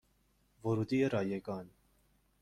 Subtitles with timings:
[0.63, 1.69] ورودی رایگان